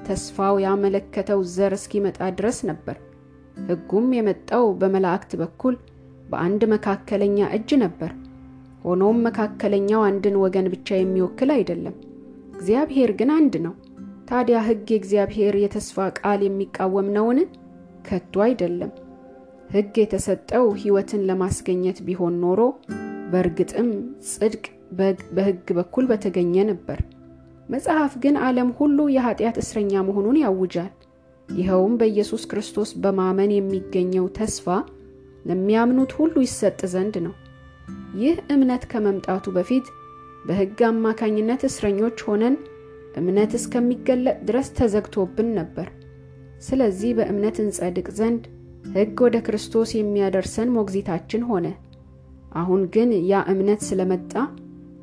ተስፋው 0.07 0.55
ያመለከተው 0.65 1.39
ዘር 1.53 1.73
እስኪመጣ 1.79 2.19
ድረስ 2.37 2.59
ነበር። 2.69 2.97
ሕጉም 3.63 4.07
የመጣው 4.15 4.65
በመላእክት 4.79 5.31
በኩል 5.41 5.75
በአንድ 6.29 6.61
መካከለኛ 6.73 7.47
እጅ 7.55 7.71
ነበር። 7.83 8.11
ሆኖም 8.85 9.17
መካከለኛው 9.27 10.01
አንድን 10.07 10.35
ወገን 10.43 10.67
ብቻ 10.73 10.97
የሚወክል 10.97 11.49
አይደለም። 11.55 11.95
እግዚአብሔር 12.55 13.11
ግን 13.19 13.29
አንድ 13.37 13.53
ነው። 13.65 13.73
ታዲያ 14.29 14.57
ሕግ 14.67 14.87
የእግዚአብሔር 14.91 15.55
የተስፋ 15.61 16.05
ቃል 16.19 16.41
የሚቃወም 16.45 17.07
ነውን? 17.15 17.39
ከቶ 18.07 18.35
አይደለም። 18.45 18.91
ሕግ 19.69 19.93
የተሰጠው 20.01 20.65
ሕይወትን 20.79 21.21
ለማስገኘት 21.29 21.99
ቢሆን 22.07 22.35
ኖሮ 22.43 22.59
በእርግጥም 23.31 23.89
ጽድቅ 24.29 24.65
በሕግ 25.37 25.67
በኩል 25.77 26.05
በተገኘ 26.09 26.55
ነበር። 26.69 26.99
መጽሐፍ 27.69 28.13
ግን 28.23 28.35
ዓለም 28.45 28.69
ሁሉ 28.79 28.99
የኃጢአት 29.13 29.57
እስረኛ 29.61 30.01
መሆኑን 30.07 30.37
ያውጃል። 30.41 30.91
ይኸውም 31.49 31.93
በኢየሱስ 31.99 32.43
ክርስቶስ 32.51 32.91
በማመን 33.03 33.51
የሚገኘው 33.53 34.25
ተስፋ 34.37 34.67
ለሚያምኑት 35.45 36.11
ሁሉ 36.19 36.35
ይሰጥ 36.45 36.79
ዘንድ 36.93 37.15
ነው። 37.25 37.33
ይህ 38.21 38.35
እምነት 38.53 38.83
ከመምጣቱ 38.91 39.45
በፊት 39.55 39.85
በሕግ 40.45 40.79
አማካኝነት 40.87 41.61
እስረኞች 41.69 42.17
ሆነን 42.27 42.55
እምነት 43.19 43.51
እስከሚገለጥ 43.59 44.37
ድረስ 44.47 44.67
ተዘግቶብን 44.77 45.49
ነበር። 45.59 45.87
ስለዚህ 46.61 47.11
በእምነት 47.17 47.57
እንጸድቅ 47.63 48.07
ዘንድ 48.19 48.43
ሕግ 48.93 49.17
ወደ 49.25 49.37
ክርስቶስ 49.45 49.89
የሚያደርሰን 49.95 50.73
ሞግዚታችን 50.75 51.43
ሆነ። 51.49 51.67
አሁን 52.53 52.81
ግን 52.95 53.11
ያ 53.29 53.43
እምነት 53.53 53.81
ስለመጣ 53.87 54.33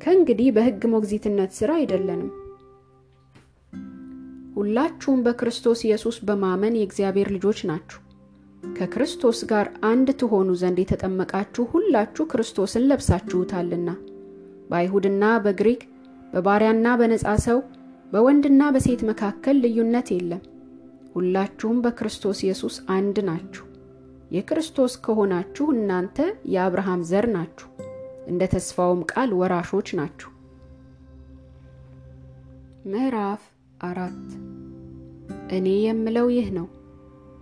ከእንግዲህ 0.02 0.48
በሕግ 0.56 0.82
ሞግዚትነት 0.92 1.50
ሥር 1.56 1.70
አይደለንም። 1.76 2.30
ሁላችሁም 4.60 5.20
በክርስቶስ 5.26 5.80
ኢየሱስ 5.86 6.16
በማመን 6.28 6.74
የእግዚአብሔር 6.78 7.28
ልጆች 7.34 7.60
ናችሁ። 7.68 8.00
ከክርስቶስ 8.62 9.38
ጋር 9.50 9.66
አንድ 9.90 10.08
ትሆኑ 10.20 10.48
ዘንድ 10.62 10.78
የተጠመቃችሁ 10.82 11.64
ሁላችሁ 11.72 12.24
ክርስቶስን 12.32 12.86
ለብሳችሁታልና። 12.90 13.90
በአይሁድና 14.70 15.24
በግሪክ 15.44 15.82
በባሪያና 16.34 16.88
በነፃ 17.00 17.34
ሰው 17.46 17.58
በወንድና 18.12 18.62
በሴት 18.74 19.02
መካከል 19.10 19.56
ልዩነት 19.64 20.10
የለም። 20.14 20.42
ሁላችሁም 21.14 21.78
በክርስቶስ 21.84 22.40
ኢየሱስ 22.46 22.76
አንድ 22.88 23.18
ናችሁ። 23.28 23.64
የክርስቶስ 24.30 24.92
ከሆናችሁ 25.06 25.66
እናንተ 25.76 26.18
የአብርሃም 26.54 27.02
ዘር 27.10 27.28
ናችሁ፣ 27.36 27.68
እንደ 28.26 28.42
ተስፋውም 28.54 29.02
ቃል 29.12 29.32
ወራሾች 29.40 29.90
ናችሁ። 30.00 30.30
ምዕራፍ 32.86 33.42
አራት 33.82 34.49
እኔ 35.50 35.68
የምለው 35.80 36.26
ይህ 36.34 36.48
ነው 36.56 36.66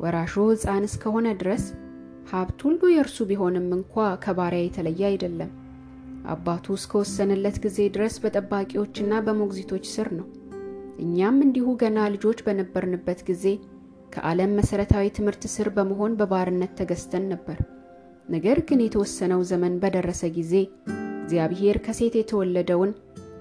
ወራሹ 0.01 0.35
ሕፃን 0.51 0.85
እስከሆነ 0.89 1.29
ድረስ 1.41 1.65
ሀብት 2.31 2.61
ሁሉ 2.67 2.81
የእርሱ 2.93 3.19
ቢሆንም 3.31 3.67
እንኳ 3.77 3.95
ከባሪያ 4.25 4.63
የተለየ 4.65 5.03
አይደለም። 5.11 5.51
አባቱ 6.27 6.67
እስከወሰነለት 6.79 7.57
ጊዜ 7.65 7.79
ድረስ 7.95 8.15
በጠባቂዎችና 8.23 9.21
በሞግዚቶች 9.27 9.85
ስር 9.95 10.09
ነው። 10.19 10.27
እኛም 10.99 11.37
እንዲሁ 11.47 11.67
ገና 11.83 11.99
ልጆች 12.15 12.39
በነበርንበት 12.47 13.21
ጊዜ 13.29 13.45
ከዓለም 14.13 14.55
መሠረታዊ 14.59 15.07
ትምህርት 15.17 15.43
ስር 15.55 15.69
በመሆን 15.77 16.17
በባርነት 16.21 16.73
ተገዝተን 16.79 17.25
ነበር። 17.33 17.59
ነገር 18.29 18.59
ግን 18.69 18.81
የተወሰነው 18.85 19.43
ዘመን 19.51 19.75
በደረሰ 19.83 20.23
ጊዜ 20.37 20.55
እግዚአብሔር 21.23 21.77
ከሴት 21.87 22.15
የተወለደውን 22.19 22.93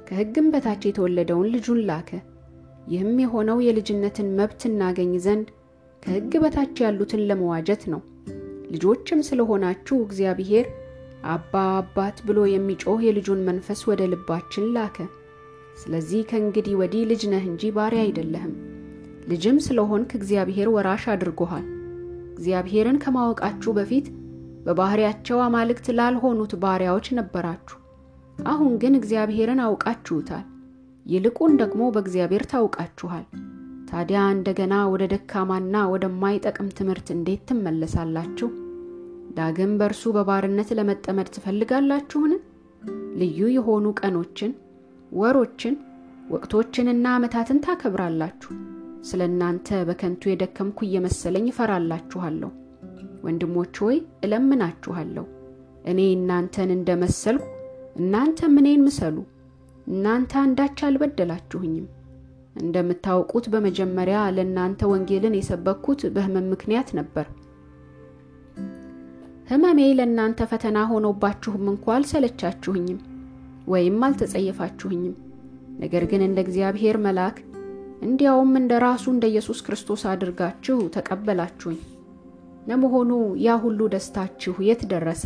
ከሕግም 0.07 0.47
በታች 0.53 0.83
የተወለደውን 0.87 1.51
ልጁን 1.53 1.79
ላከ። 1.89 2.11
ይህም 2.87 3.15
የሆነው 3.21 3.57
የልጅነትን 3.65 4.27
መብት 4.37 4.61
እናገኝ 4.69 5.13
ዘንድ 5.25 5.47
ከሕግ 6.03 6.33
በታች 6.43 6.75
ያሉትን 6.83 7.23
ለመዋጀት 7.29 7.83
ነው። 7.93 8.01
ልጆችም 8.73 9.19
ስለሆናችሁ 9.27 9.97
እግዚአብሔር 10.05 10.65
አባ 11.27 11.53
አባት 11.77 12.17
ብሎ 12.27 12.39
የሚጮህ 12.49 12.99
የልጁን 13.05 13.41
መንፈስ 13.47 13.79
ወደ 13.89 14.01
ልባችን 14.11 14.65
ላከ። 14.75 14.97
ስለዚህ 15.77 16.21
ከእንግዲህ 16.29 16.75
ወዲህ 16.81 17.03
ልጅ 17.09 17.23
ነህ 17.31 17.43
እንጂ 17.51 17.71
ባሪያ 17.75 18.03
አይደለህም። 18.05 18.53
ልጅም 19.27 19.57
ስለሆንክ 19.65 20.11
እግዚአብሔር 20.17 20.67
ወራሽ 20.75 21.03
አድርጎሃል። 21.13 21.65
እግዚአብሔርን 22.33 23.01
ከማወቃችሁ 23.03 23.71
በፊት 23.77 24.07
በባሕርያቸው 24.65 25.37
አማልክት 25.43 25.87
ላልሆኑት 25.97 26.53
ባሪያዎች 26.63 27.07
ነበራችሁ። 27.19 27.77
አሁን 28.47 28.73
ግን 28.81 28.93
እግዚአብሔርን 28.99 29.61
አውቃችሁታል፣ 29.65 30.45
ይልቁን 31.07 31.51
ደግሞ 31.61 31.81
በእግዚአብሔር 31.95 32.43
ታውቃችኋል። 32.51 33.25
ታዲያ 33.89 34.21
እንደገና 34.33 34.75
ወደ 34.93 35.03
ደካማና 35.11 35.75
ወደማይጠቅም 35.91 36.69
ትምህርት 36.77 37.07
እንዴት 37.15 37.43
ትመለሳላችሁ? 37.49 38.49
ዳግም 39.37 39.73
በእርሱ 39.79 40.03
በባርነት 40.15 40.69
ለመጠመድ 40.77 41.27
ትፈልጋላችሁን? 41.35 42.33
ልዩ 43.21 43.39
የሆኑ 43.55 43.85
ቀኖችን፣ 44.01 44.51
ወሮችን፣ 45.11 45.75
ወቅቶችንና 46.33 47.05
ዓመታትን 47.17 47.61
ታከብራላችሁ። 47.65 48.51
ስለ 49.03 49.21
እናንተ 49.29 49.67
በከንቱ 49.87 50.23
የደከምኩ 50.29 50.79
እየመሰለኝ 50.85 51.45
እፈራላችኋለሁ። 51.51 52.51
ወንድሞች 53.23 53.75
ሆይ 53.83 53.97
እለምናችኋለሁ፣ 54.25 55.25
እኔ 55.85 55.99
እናንተን 56.15 56.69
እንደ 56.77 56.89
መሰልኩ 57.03 57.45
እናንተም 57.95 58.55
እኔን 58.61 58.81
ምሰሉ። 58.87 59.17
እናንተ 59.87 60.31
አንዳች 60.41 60.79
አልበደላችሁኝም። 60.87 61.85
እንደምታውቁት 62.61 63.45
በመጀመሪያ 63.53 64.19
ለእናንተ 64.35 64.89
ወንጌልን 64.91 65.37
የሰበኩት 65.37 66.01
በሕመም 66.15 66.47
ምክንያት 66.53 66.89
ነበር። 66.99 67.27
ሕመሜ 69.49 69.79
ለእናንተ 69.97 70.39
ፈተና 70.51 70.77
ሆኖባችሁም 70.89 71.65
እንኳ 71.73 71.85
አልሰለቻችሁኝም 71.95 72.99
ወይም 73.67 74.01
አልተጸየፋችሁኝም። 74.07 75.15
ነገር 75.79 76.03
ግን 76.11 76.21
እንደ 76.27 76.39
እግዚአብሔር 76.45 76.97
መልአክ 77.05 77.37
እንዲያውም 78.01 78.51
እንደ 78.59 78.73
ራሱ 78.83 79.05
እንደ 79.13 79.25
ኢየሱስ 79.31 79.59
ክርስቶስ 79.65 80.01
አድርጋችሁ 80.11 80.77
ተቀበላችሁኝ። 80.95 81.79
ለመሆኑ 82.67 83.11
ያ 83.45 83.55
ሁሉ 83.63 83.79
ደስታችሁ 83.93 84.55
የት 84.67 84.81
ደረሰ? 84.91 85.23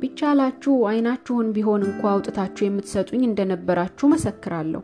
ቢቻላችሁ 0.00 0.74
ዓይናችሁን 0.88 1.48
ቢሆን 1.56 1.82
እንኳ 1.86 2.02
አውጥታችሁ 2.10 2.64
የምትሰጡኝ 2.66 3.22
እንደነበራችሁ 3.26 4.06
መሰክራለሁ። 4.12 4.82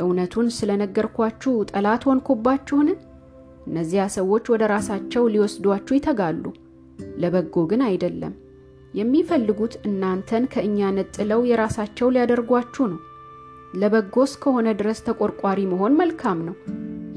እውነቱን 0.00 0.48
ስለነገርኳችሁ 0.56 1.52
ጠላት 1.70 2.02
ሆንኩባችሁን? 2.08 2.88
እነዚያ 3.66 4.02
ሰዎች 4.16 4.44
ወደ 4.52 4.64
ራሳቸው 4.72 5.24
ሊወስዷችሁ 5.34 5.94
ይተጋሉ፣ 5.96 6.44
ለበጎ 7.22 7.64
ግን 7.70 7.82
አይደለም። 7.88 8.34
የሚፈልጉት 8.94 9.74
እናንተን 9.88 10.44
ከእኛ 10.52 10.90
ነጥለው 10.98 11.40
የራሳቸው 11.48 12.12
ሊያደርጓችሁ 12.14 12.84
ነው። 12.92 13.00
ለበጎ 13.74 14.16
እስከሆነ 14.28 14.68
ድረስ 14.80 15.00
ተቆርቋሪ 15.06 15.60
መሆን 15.72 15.96
መልካም 16.00 16.38
ነው። 16.48 16.56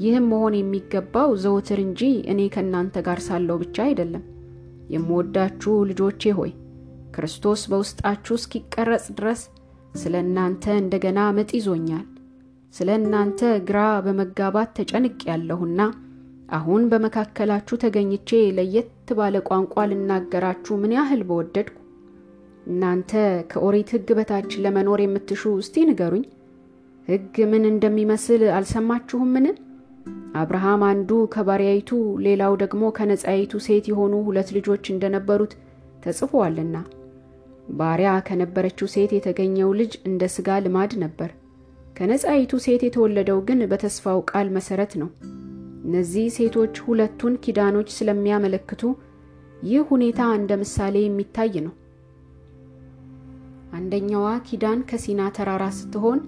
ይህም 0.00 0.26
መሆን 0.32 0.54
የሚገባው 0.58 1.30
ዘወትር 1.42 1.78
እንጂ 1.84 2.02
እኔ 2.32 2.40
ከእናንተ 2.54 3.02
ጋር 3.08 3.20
ሳለው 3.26 3.58
ብቻ 3.62 3.76
አይደለም። 3.86 4.24
የምወዳችሁ 4.94 5.74
ልጆቼ 5.90 6.32
ሆይ 6.38 6.52
ክርስቶስ 7.14 7.62
በውስጣችሁ 7.70 8.34
እስኪቀረጽ 8.38 9.06
ድረስ 9.18 9.40
ስለ 9.94 10.14
እናንተ 10.24 10.64
እንደገና 10.82 11.20
ምጥ 11.36 11.50
ይዞኛል። 11.58 12.06
ስለ 12.74 12.88
እናንተ 12.98 13.40
ግራ 13.68 13.78
በመጋባት 14.04 14.70
ተጨንቅ 14.76 15.18
ያለሁና 15.30 15.80
አሁን 16.48 16.82
በመካከላችሁ 16.92 17.76
ተገኝቼ 17.82 18.28
ለየት 18.56 18.88
ባለ 19.18 19.36
ቋንቋ 19.48 19.84
ልናገራችሁ 19.90 20.74
ምን 20.82 20.94
ያህል 20.96 21.22
በወደድኩ። 21.28 21.76
እናንተ 22.66 23.12
ከኦሪት 23.50 23.90
ሕግ 23.94 24.08
በታች 24.18 24.52
ለመኖር 24.64 25.00
የምትሹ 25.02 25.42
እስቲ 25.62 25.84
ንገሩኝ፣ 25.88 26.24
ሕግ 27.08 27.36
ምን 27.52 27.64
እንደሚመስል 27.70 28.42
አልሰማችሁምን? 28.56 29.46
አብርሃም 30.40 30.82
አንዱ 30.88 31.10
ከባሪያይቱ 31.34 31.90
ሌላው 32.26 32.52
ደግሞ 32.62 32.82
ከነጻይቱ 32.98 33.52
ሴት 33.66 33.84
የሆኑ 33.90 34.14
ሁለት 34.26 34.48
ልጆች 34.56 34.84
እንደነበሩት 34.94 35.54
ተጽፎአልና 36.04 36.76
ባሪያ 37.70 38.12
ከነበረችው 38.26 38.88
ሴት 38.94 39.10
የተገኘው 39.16 39.70
ልጅ 39.80 39.92
እንደ 40.08 40.22
ሥጋ 40.34 40.58
ልማድ 40.64 40.92
ነበር። 41.02 41.30
ከነፃይቱ 41.96 42.52
ሴት 42.64 42.82
የተወለደው 42.86 43.38
ግን 43.48 43.60
በተስፋው 43.70 44.20
ቃል 44.30 44.48
መሠረት 44.56 44.92
ነው። 45.00 45.08
እነዚህ 45.84 46.26
ሴቶች 46.36 46.74
ሁለቱን 46.86 47.34
ኪዳኖች 47.44 47.88
ስለሚያመለክቱ 47.96 48.82
ይህ 49.64 49.82
ሁኔታ 49.90 50.20
እንደ 50.38 50.52
ምሳሌ 50.62 50.96
የሚታይ 51.02 51.54
ነው። 51.66 51.74
አንደኛዋ 53.78 54.28
ኪዳን 54.46 54.80
ከሲና 54.90 55.22
ተራራ 55.36 55.64
ስትሆን 55.78 56.20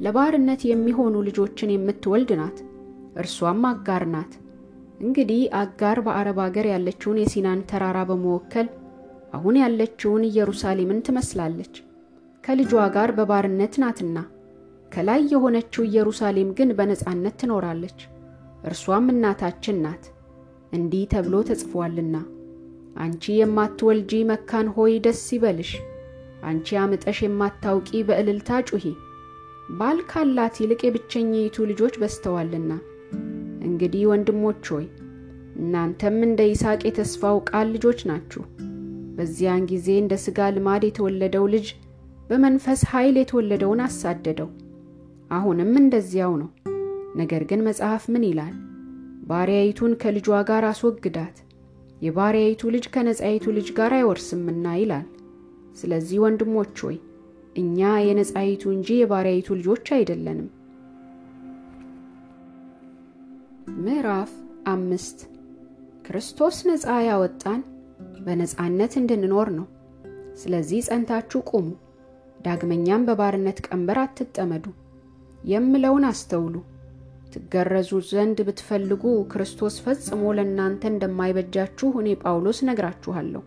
ለባርነት 0.00 0.60
የሚሆኑ 0.66 1.16
ልጆችን 1.28 1.72
የምትወልድ 1.74 2.30
ናት። 2.40 2.58
እርሷም 3.16 3.62
አጋር 3.70 4.04
ናት። 4.12 4.32
እንግዲህ 5.00 5.40
አጋር 5.60 5.98
በአረብ 6.06 6.38
አገር 6.44 6.66
ያለችውን 6.72 7.20
የሲናን 7.20 7.60
ተራራ 7.70 7.98
በመወከል 8.08 8.68
አሁን 9.32 9.56
ያለችውን 9.60 10.22
ኢየሩሳሌምን 10.28 11.02
ትመስላለች። 11.06 11.74
ከልጇ 12.44 12.72
ጋር 12.94 13.10
በባርነት 13.16 13.74
ናትና፣ 13.82 14.18
ከላይ 14.92 15.20
የሆነችው 15.32 15.82
ኢየሩሳሌም 15.88 16.50
ግን 16.58 16.70
በነፃነት 16.78 17.34
ትኖራለች። 17.40 17.98
እርሷም 18.64 19.06
እናታችን 19.12 19.82
ናት። 19.84 20.04
እንዲህ 20.72 21.04
ተብሎ 21.12 21.34
ተጽፏልና 21.48 22.16
አንቺ 22.96 23.24
የማትወልጂ 23.36 24.12
መካን 24.30 24.68
ሆይ 24.76 24.94
ደስ 25.04 25.22
ይበልሽ፣ 25.34 25.72
አንቺ 26.44 26.76
አምጠሽ 26.82 27.18
የማታውቂ 27.24 28.00
በእልልታ 28.08 28.60
ጩኺ፣ 28.68 28.84
ባል 29.78 29.98
ካላት 30.10 30.56
ይልቅ 30.62 30.80
የብቸኛይቱ 30.86 31.66
ልጆች 31.70 31.94
በዝተዋልና። 32.02 32.70
እንግዲህ 33.68 34.02
ወንድሞች 34.10 34.64
ሆይ 34.74 34.86
እናንተም 35.58 36.16
እንደ 36.26 36.40
ይስሐቅ 36.48 36.80
የተስፋው 36.86 37.38
ቃል 37.48 37.66
ልጆች 37.74 38.00
ናችሁ። 38.10 38.42
በዚያን 39.18 39.62
ጊዜ 39.70 39.88
እንደ 40.00 40.14
ሥጋ 40.24 40.48
ልማድ 40.56 40.82
የተወለደው 40.86 41.44
ልጅ 41.54 41.68
በመንፈስ 42.28 42.80
ኃይል 42.90 43.16
የተወለደውን 43.20 43.80
አሳደደው። 43.84 44.48
አሁንም 45.30 45.72
እንደዚያው 45.80 46.32
ነው። 46.42 46.50
ነገር 47.16 47.42
ግን 47.50 47.60
መጽሐፍ 47.68 48.04
ምን 48.14 48.24
ይላል? 48.28 48.54
ባሪያይቱን 49.28 49.92
ከልጇ 50.02 50.28
ጋር 50.50 50.64
አስወግዳት፣ 50.68 51.36
የባሪያይቱ 52.02 52.70
ልጅ 52.74 52.84
ከነጻይቱ 52.94 53.46
ልጅ 53.56 53.68
ጋር 53.78 53.92
አይወርስምና 53.96 54.66
ይላል። 54.80 55.06
ስለዚህ 55.76 56.18
ወንድሞች 56.24 56.76
ሆይ 56.84 56.96
እኛ 57.56 57.78
የነጻይቱ 58.04 58.62
እንጂ 58.74 58.88
የባሪያይቱ 58.98 59.48
ልጆች 59.60 59.86
አይደለንም። 59.96 60.48
ምዕራፍ 63.80 64.30
አምስት 64.72 65.18
ክርስቶስ 66.06 66.56
ነፃ 66.68 66.86
ያወጣን 67.08 67.60
በነፃነት 68.18 68.92
እንድንኖር 69.00 69.48
ነው። 69.58 69.66
ስለዚህ 70.40 70.80
ጸንታችሁ 70.88 71.40
ቁሙ፣ 71.50 71.66
ዳግመኛም 72.38 73.06
በባርነት 73.08 73.58
ቀንበር 73.66 73.98
አትጠመዱ። 74.02 74.66
የምለውን 75.44 76.04
አስተውሉ። 76.10 76.54
ትገረዙ 77.32 77.90
ዘንድ 78.10 78.38
ብትፈልጉ 78.46 79.02
ክርስቶስ 79.32 79.74
ፈጽሞ 79.84 80.22
ለእናንተ 80.36 80.82
እንደማይበጃችሁ 80.92 81.90
እኔ 82.00 82.08
ጳውሎስ 82.22 82.58
ነግራችኋለሁ። 82.68 83.42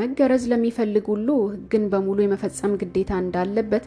መገረዝ 0.00 0.42
ለሚፈልግ 0.50 1.06
ሁሉ 1.12 1.28
ሕግን 1.54 1.84
በሙሉ 1.92 2.18
የመፈጸም 2.22 2.76
ግዴታ 2.82 3.12
እንዳለበት 3.22 3.86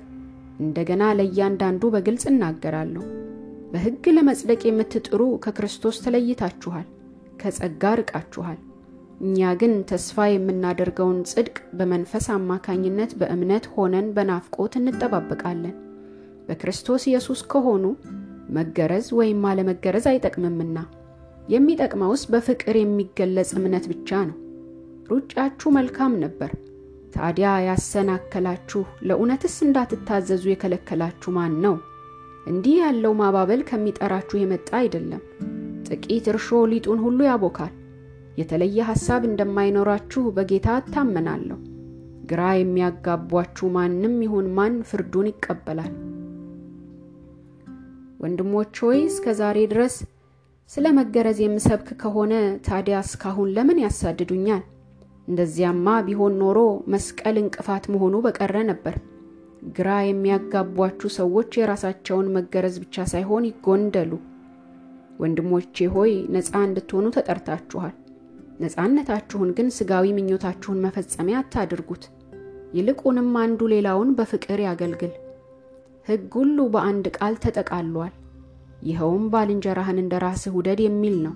እንደገና 0.60 1.04
ለእያንዳንዱ 1.20 1.84
በግልጽ 1.94 2.24
እናገራለሁ። 2.32 3.04
በሕግ 3.72 4.06
ለመጽደቅ 4.16 4.62
የምትጥሩ 4.66 5.22
ከክርስቶስ 5.46 5.98
ተለይታችኋል፣ 6.04 6.88
ከጸጋ 7.42 7.94
ርቃችኋል። 8.00 8.60
እኛ 9.24 9.50
ግን 9.60 9.74
ተስፋ 9.90 10.26
የምናደርገውን 10.30 11.20
ጽድቅ 11.32 11.58
በመንፈስ 11.80 12.26
አማካኝነት 12.36 13.12
በእምነት 13.20 13.66
ሆነን 13.74 14.08
በናፍቆት 14.16 14.74
እንጠባበቃለን። 14.80 15.76
በክርስቶስ 16.48 17.04
ኢየሱስ 17.10 17.42
ከሆኑ 17.52 17.84
መገረዝ 18.58 19.08
ወይም 19.20 19.42
አለመገረዝ 19.50 20.06
አይጠቅምምና 20.12 20.78
የሚጠቅመውስ 21.48 22.22
በፍቅር 22.34 22.76
የሚገለጽ 22.80 23.52
እምነት 23.58 23.86
ብቻ 23.92 24.20
ነው። 24.30 24.38
ሩጫችሁ 25.10 25.70
መልካም 25.78 26.14
ነበር። 26.24 26.52
ታዲያ 27.16 27.50
ያሰናከላችሁ 27.68 28.82
ለእውነትስ 29.08 29.56
እንዳትታዘዙ 29.66 30.44
የከለከላችሁ 30.50 31.32
ማን 31.36 31.56
ነው? 31.66 31.76
እንዲህ 32.48 32.76
ያለው 32.82 33.14
ማባበል 33.20 33.62
ከሚጠራችሁ 33.70 34.38
የመጣ 34.40 34.70
አይደለም። 34.80 35.22
ጥቂት 35.88 36.28
እርሾ 36.32 36.60
ሊጡን 36.72 37.00
ሁሉ 37.06 37.20
ያቦካል። 37.30 37.74
የተለየ 38.38 38.86
ሐሳብ 38.90 39.22
እንደማይኖራችሁ 39.28 40.24
በጌታ 40.36 40.68
እታመናለሁ። 40.82 41.58
ግራ 42.30 42.42
የሚያጋቧችሁ 42.56 43.68
ማንም 43.76 44.16
ይሁን 44.26 44.48
ማን 44.58 44.76
ፍርዱን 44.90 45.30
ይቀበላል። 45.32 45.94
ወንድሞች 48.24 48.76
ሆይ 48.84 49.00
እስከ 49.08 49.34
ዛሬ 49.40 49.60
ድረስ 49.72 49.96
ስለ 50.70 50.86
መገረዝ 51.00 51.40
የምሰብክ 51.44 51.90
ከሆነ 52.02 52.34
ታዲያ 52.68 52.98
እስካሁን 53.06 53.50
ለምን 53.56 53.82
ያሳድዱኛል? 53.84 54.62
እንደዚያማ 55.28 55.88
ቢሆን 56.08 56.34
ኖሮ 56.42 56.60
መስቀል 56.94 57.36
እንቅፋት 57.42 57.86
መሆኑ 57.94 58.16
በቀረ 58.26 58.56
ነበር። 58.70 58.96
ግራ 59.76 59.90
የሚያጋቧችሁ 60.04 61.10
ሰዎች 61.18 61.52
የራሳቸውን 61.60 62.32
መገረዝ 62.38 62.78
ብቻ 62.84 63.06
ሳይሆን 63.12 63.48
ይጎንደሉ። 63.50 64.12
ወንድሞቼ 65.20 65.86
ሆይ 65.96 66.14
ነፃ 66.36 66.54
እንድትሆኑ 66.68 67.08
ተጠርታችኋል። 67.18 67.94
ነፃነታችሁን 68.60 69.50
ግን 69.58 69.68
ሥጋዊ 69.78 70.08
ምኞታችሁን 70.18 70.82
መፈጸሚያ 70.84 71.38
አታድርጉት። 71.42 72.04
ይልቁንም 72.74 73.32
አንዱ 73.42 73.62
ሌላውን 73.74 74.12
በፍቅር 74.18 74.60
ያገልግል። 74.66 75.14
ሕግ 76.08 76.32
ሁሉ 76.38 76.58
በአንድ 76.74 77.06
ቃል 77.18 77.36
ተጠቃሏል። 77.44 78.14
ይኸውም 78.84 79.26
ባልንጀራህን 79.34 80.02
እንደ 80.02 80.14
ራስህ 80.24 80.54
ውደድ 80.58 80.80
የሚል 80.86 81.16
ነው። 81.26 81.36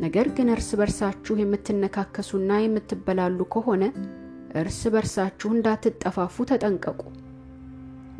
ነገር 0.00 0.26
ግን 0.36 0.48
እርስ 0.54 0.70
በርሳችሁ 0.80 1.34
የምትነካከሱና 1.38 2.58
የምትበላሉ 2.62 3.38
ከሆነ 3.54 3.84
እርስ 4.56 4.80
በርሳችሁ 4.94 5.48
እንዳትጠፋፉ 5.54 6.44
ተጠንቀቁ። 6.50 7.00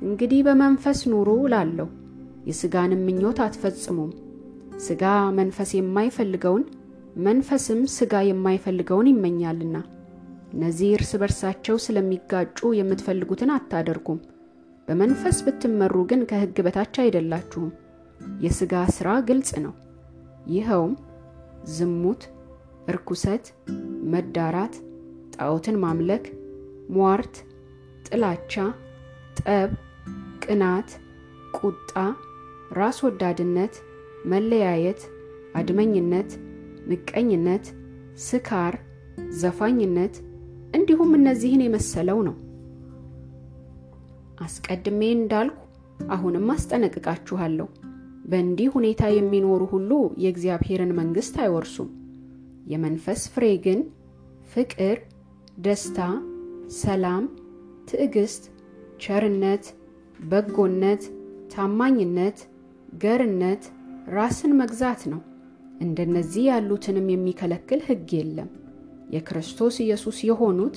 እንግዲህ 0.03 0.41
በመንፈስ 0.47 1.01
ኑሩ 1.11 1.29
እላለሁ፣ 1.45 1.89
የሥጋንም 2.49 3.05
ምኞት 3.07 3.39
አትፈጽሙም። 3.45 4.11
ሥጋ 4.87 5.05
መንፈስ 5.37 5.71
የማይፈልገውን 5.77 6.65
መንፈስም 7.17 7.81
ሥጋ 7.95 8.15
የማይፈልገውን 8.27 9.11
ይመኛልና 9.11 9.77
እነዚህ 10.53 10.89
እርስ 10.97 11.11
በርሳቸው 11.21 11.77
ስለሚጋጩ 11.85 12.59
የምትፈልጉትን 12.79 13.51
አታደርጉም። 13.55 14.21
በመንፈስ 14.89 15.39
ብትመሩ 15.47 15.95
ግን 16.11 16.21
ከሕግ 16.31 16.59
በታች 16.67 16.95
አይደላችሁም። 17.03 17.71
የሥጋ 18.45 18.83
ሥራ 18.97 19.09
ግልጽ 19.29 19.51
ነው። 19.65 19.75
ይኸውም 20.55 20.95
ዝሙት፣ 21.75 22.23
እርኩሰት፣ 22.89 23.47
መዳራት፣ 24.13 24.75
ጣዖትን 25.37 25.77
ማምለክ፣ 25.85 26.25
ሟርት፣ 26.97 27.35
ጥላቻ፣ 28.07 28.55
ጠብ፣ 29.41 29.71
ቅናት፣ 30.45 30.91
ቁጣ፣ 31.59 31.95
ራስ 32.79 32.99
ወዳድነት፣ 33.07 33.75
መለያየት፣ 34.27 35.01
አድመኝነት፣ 35.55 36.31
ምቀኝነት፣ 36.87 37.67
ስካር፣ 38.25 38.75
ዘፋኝነት 39.41 40.15
እንዲሁም 40.77 41.11
እነዚህን 41.19 41.63
የመሰለው 41.65 42.19
ነው። 42.29 42.37
አስቀድሜ 44.45 45.01
እንዳልኩ 45.17 45.59
አሁንም 46.11 46.47
አስጠነቅቃችኋለሁ። 46.55 47.67
በእንዲህ 48.25 48.69
ሁኔታ 48.75 49.03
የሚኖሩ 49.13 49.63
ሁሉ 49.73 49.91
የእግዚአብሔርን 50.23 50.93
መንግሥት 50.99 51.37
አይወርሱም። 51.43 51.91
የመንፈስ 52.67 53.23
ፍሬ 53.35 53.47
ግን 53.67 53.81
ፍቅር፣ 54.53 54.99
ደስታ፣ 55.59 55.99
ሰላም፣ 56.81 57.25
ትዕግስት፣ 57.91 58.45
ቸርነት፣ 59.05 59.65
በጎነት፣ 60.25 61.03
ታማኝነት፣ 61.55 62.39
ገርነት፣ 63.03 63.65
ራስን 64.09 64.53
መግዛት 64.61 65.01
ነው። 65.13 65.21
እንደነዚህ 65.81 66.45
ያሉትንም 66.49 67.07
የሚከለክል 67.13 67.81
ሕግ 67.89 68.11
የለም። 68.17 68.51
የክርስቶስ 69.15 69.77
ኢየሱስ 69.85 70.19
የሆኑት 70.29 70.77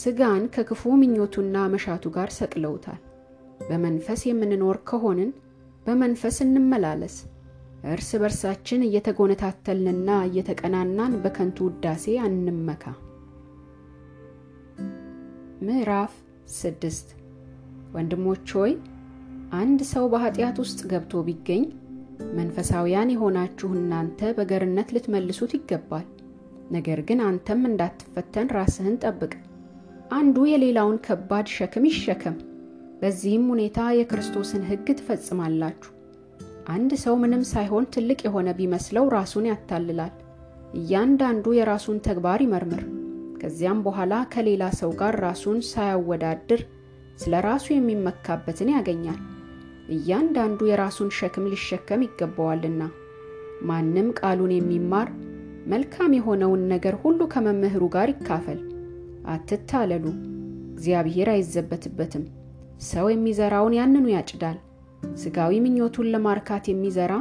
ሥጋን 0.00 0.42
ከክፉ 0.54 0.82
ምኞቱና 1.00 1.56
መሻቱ 1.72 2.06
ጋር 2.16 2.30
ሰቅለውታል። 2.36 3.00
በመንፈስ 3.68 4.20
የምንኖር 4.28 4.78
ከሆንን 4.88 5.30
በመንፈስ 5.86 6.36
እንመላለስ። 6.44 7.16
እርስ 7.86 8.10
በርሳችን 8.20 8.86
እየተጎነታተልንና 8.86 10.10
እየተቀናናን 10.28 11.12
በከንቱ 11.24 11.58
ውዳሴ 11.68 12.14
አንመካ። 12.26 12.84
ምዕራፍ 15.66 16.14
ስድስት 16.56 17.08
ወንድሞች 17.94 18.48
ሆይ 18.58 18.72
አንድ 19.58 19.80
ሰው 19.92 20.04
በኃጢአት 20.12 20.56
ውስጥ 20.62 20.80
ገብቶ 20.90 21.22
ቢገኝ 21.26 21.62
መንፈሳውያን 22.36 23.12
የሆናችሁ 23.12 23.68
እናንተ 23.76 24.30
በገርነት 24.36 24.88
ልትመልሱት 24.94 25.52
ይገባል። 25.56 26.06
ነገር 26.70 27.00
ግን 27.08 27.18
አንተም 27.26 27.60
እንዳትፈተን 27.68 28.48
ራስህን 28.56 28.96
ጠብቅ። 29.02 29.32
አንዱ 30.12 30.36
የሌላውን 30.48 30.98
ከባድ 31.06 31.46
ሸክም 31.56 31.84
ይሸከም፣ 31.90 32.36
በዚህም 33.00 33.44
ሁኔታ 33.52 33.78
የክርስቶስን 33.94 34.62
ሕግ 34.68 34.88
ትፈጽማላችሁ። 34.98 35.92
አንድ 36.68 36.92
ሰው 37.02 37.14
ምንም 37.22 37.42
ሳይሆን 37.50 37.84
ትልቅ 37.94 38.20
የሆነ 38.24 38.48
ቢመስለው 38.58 39.04
ራሱን 39.16 39.44
ያታልላል። 39.50 40.14
እያንዳንዱ 40.74 41.46
የራሱን 41.56 41.98
ተግባር 42.06 42.40
ይመርምር። 42.44 42.82
ከዚያም 43.40 43.80
በኋላ 43.86 44.14
ከሌላ 44.32 44.64
ሰው 44.80 44.90
ጋር 45.00 45.14
ራሱን 45.24 45.58
ሳያወዳድር 45.70 46.60
ስለ 47.18 47.40
ራሱ 47.46 47.66
የሚመካበትን 47.72 48.70
ያገኛል። 48.74 49.20
እያንዳንዱ 49.94 50.60
የራሱን 50.68 51.10
ሸክም 51.18 51.44
ሊሸከም 51.52 52.00
ይገባዋልና። 52.06 52.82
ማንም 53.68 54.08
ቃሉን 54.20 54.52
የሚማር 54.54 55.08
መልካም 55.66 56.10
የሆነውን 56.16 56.62
ነገር 56.72 56.94
ሁሉ 57.02 57.20
ከመምህሩ 57.32 57.84
ጋር 57.94 58.08
ይካፈል። 58.12 58.58
አትታለሉ፣ 59.28 60.04
እግዚአብሔር 60.74 61.28
አይዘበትበትም። 61.32 62.24
ሰው 62.86 63.06
የሚዘራውን 63.10 63.76
ያንኑ 63.78 64.06
ያጭዳል። 64.14 64.58
ሥጋዊ 65.22 65.54
ምኞቱን 65.64 66.10
ለማርካት 66.14 66.64
የሚዘራ 66.70 67.12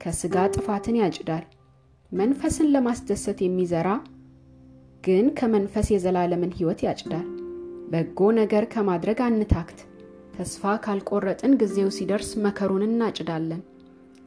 ከሥጋ 0.00 0.46
ጥፋትን 0.54 0.96
ያጭዳል። 1.00 1.44
መንፈስን 2.12 2.68
ለማስደሰት 2.74 3.38
የሚዘራ 3.44 3.88
ግን 5.04 5.26
ከመንፈስ 5.38 5.86
የዘላለምን 5.92 6.54
ሕይወት 6.56 6.80
ያጭዳል። 6.86 7.26
በጎ 7.92 8.28
ነገር 8.38 8.64
ከማድረግ 8.72 9.18
አንታክት። 9.26 9.80
ተስፋ 10.34 10.72
ካልቆረጥን 10.84 11.52
ጊዜው 11.60 11.88
ሲደርስ 11.96 12.30
መከሩን 12.44 12.82
እናጭዳለን። 12.86 13.60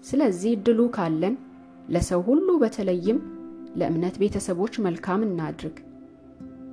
ስለዚህ 0.05 0.53
ድሉ 0.65 0.79
ካለን 0.95 1.35
ለሰው 1.89 2.21
ሁሉ 2.27 2.47
በተለይም 2.61 3.19
ለእምነት 3.79 4.15
ቤተሰቦች 4.21 4.73
መልካም 4.85 5.21
እናድርግ። 5.27 5.77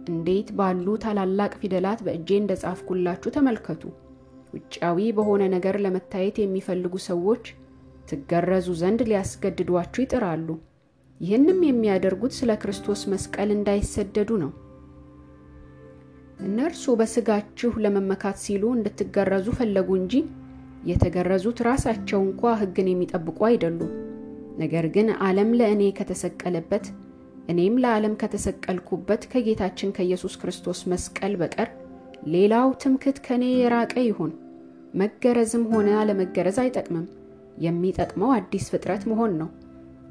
እንዴት 0.08 0.48
ባሉ 0.58 0.86
ታላላቅ 1.04 1.52
ፊደላት 1.60 2.00
በእጄ 2.06 2.28
እንደጻፍኩላችሁ 2.40 3.30
ተመልከቱ። 3.36 3.82
ውጫዊ 4.54 4.98
በሆነ 5.16 5.42
ነገር 5.54 5.76
ለመታየት 5.84 6.36
የሚፈልጉ 6.40 6.94
ሰዎች 7.08 7.44
ትገረዙ 8.08 8.68
ዘንድ 8.80 9.00
ሊያስገድዷችሁ 9.10 10.02
ይጥራሉ። 10.04 10.48
ይህንም 11.20 11.60
የሚያደርጉት 11.66 12.32
ስለ 12.38 12.52
ክርስቶስ 12.62 13.02
መስቀል 13.12 13.50
እንዳይሰደዱ 13.56 14.30
ነው። 14.42 14.52
እነርሱ 16.44 16.94
በሥጋችሁ 17.00 17.70
ለመመካት 17.84 18.36
ሲሉ 18.42 18.64
እንድትገረዙ 18.76 19.46
ፈለጉ 19.58 19.88
እንጂ 20.00 20.14
የተገረዙት 20.90 21.58
ራሳቸው 21.68 22.20
እንኳ 22.26 22.52
ሕግን 22.60 22.88
የሚጠብቁ 22.90 23.38
አይደሉም። 23.48 23.92
ነገር 24.58 24.86
ግን 24.94 25.08
ዓለም 25.26 25.50
ለእኔ 25.58 25.82
ከተሰቀለበት 25.98 26.84
እኔም 27.48 27.74
ለዓለም 27.82 28.14
ከተሰቀልኩበት 28.20 29.22
ከጌታችን 29.32 29.94
ከኢየሱስ 29.96 30.34
ክርስቶስ 30.42 30.80
መስቀል 30.92 31.34
በቀር 31.40 31.70
ሌላው 32.34 32.68
ትምክት 32.82 33.16
ከእኔ 33.26 33.44
የራቀ 33.54 33.94
ይሁን። 34.06 34.32
መገረዝም 34.94 35.64
ሆነ 35.72 35.88
አለመገረዝ 36.00 36.58
አይጠቅምም። 36.62 37.06
የሚጠቅመው 37.64 38.30
አዲስ 38.36 38.64
ፍጥረት 38.72 39.02
መሆን 39.10 39.32
ነው። 39.40 39.48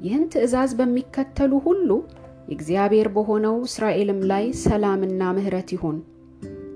ይህን 0.00 0.24
ትእዛዝ 0.32 0.70
በሚከተሉ 0.78 1.52
ሁሉ 1.66 1.90
የእግዚአብሔር 2.48 3.08
በሆነው 3.14 3.56
እስራኤልም 3.68 4.20
ላይ 4.30 4.44
ሰላምና 4.64 5.30
ምሕረት 5.36 5.70
ይሁን። 5.74 5.98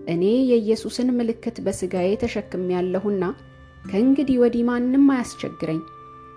እኔ 0.09 0.23
የኢየሱስን 0.51 1.09
ምልክት 1.17 1.57
በሥጋዬ 1.65 2.11
ተሸክሜያለሁና 2.23 3.25
ከእንግዲህ 3.85 4.41
ወዲህ 4.43 4.65
ማንም 4.69 5.07
አያስቸግረኝ። 5.15 5.81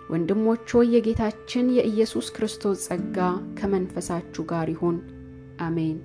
ወንድሞች 0.10 0.68
ሆይ 0.76 0.88
የጌታችን 0.96 1.68
የኢየሱስ 1.78 2.30
ክርስቶስ 2.36 2.86
ጸጋ 2.88 3.18
ከመንፈሳችሁ 3.60 4.46
ጋር 4.52 4.70
ይሁን። 4.74 4.98
አሜን። 5.62 5.98